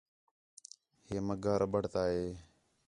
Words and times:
ہے 1.07 1.17
مڳا 1.27 1.53
ربڑ 1.61 1.83
تا 1.93 2.01
ہے 2.13 2.25